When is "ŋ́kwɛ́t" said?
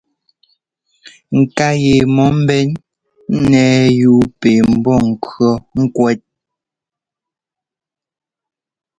5.81-6.21